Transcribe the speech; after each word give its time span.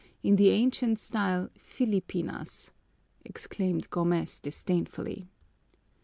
In 0.23 0.35
the 0.35 0.49
ancient 0.49 0.97
style, 0.97 1.51
Filipinas!" 1.55 2.71
exclaimed 3.23 3.87
Gomez 3.91 4.39
disdainfully. 4.39 5.29